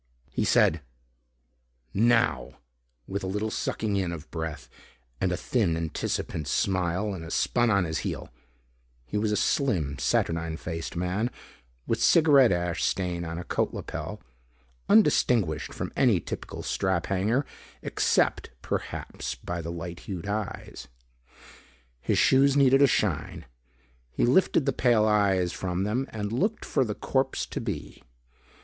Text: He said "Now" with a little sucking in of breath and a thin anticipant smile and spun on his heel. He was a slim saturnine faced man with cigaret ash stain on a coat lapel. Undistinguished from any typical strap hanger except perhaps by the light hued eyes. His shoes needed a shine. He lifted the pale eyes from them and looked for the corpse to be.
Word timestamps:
He 0.31 0.45
said 0.45 0.81
"Now" 1.93 2.53
with 3.05 3.23
a 3.23 3.27
little 3.27 3.51
sucking 3.51 3.97
in 3.97 4.11
of 4.11 4.31
breath 4.31 4.67
and 5.21 5.31
a 5.31 5.37
thin 5.37 5.77
anticipant 5.77 6.47
smile 6.47 7.13
and 7.13 7.31
spun 7.31 7.69
on 7.69 7.83
his 7.83 7.99
heel. 7.99 8.29
He 9.05 9.19
was 9.19 9.31
a 9.31 9.37
slim 9.37 9.99
saturnine 9.99 10.57
faced 10.57 10.95
man 10.95 11.29
with 11.85 12.01
cigaret 12.01 12.51
ash 12.51 12.83
stain 12.83 13.23
on 13.23 13.37
a 13.37 13.43
coat 13.43 13.75
lapel. 13.75 14.23
Undistinguished 14.89 15.71
from 15.71 15.93
any 15.95 16.19
typical 16.19 16.63
strap 16.63 17.05
hanger 17.05 17.45
except 17.83 18.49
perhaps 18.63 19.35
by 19.35 19.61
the 19.61 19.71
light 19.71 19.99
hued 20.09 20.25
eyes. 20.25 20.87
His 21.99 22.17
shoes 22.17 22.57
needed 22.57 22.81
a 22.81 22.87
shine. 22.87 23.45
He 24.09 24.25
lifted 24.25 24.65
the 24.65 24.73
pale 24.73 25.05
eyes 25.05 25.53
from 25.53 25.83
them 25.83 26.07
and 26.09 26.31
looked 26.31 26.65
for 26.65 26.83
the 26.83 26.95
corpse 26.95 27.45
to 27.45 27.61
be. 27.61 28.01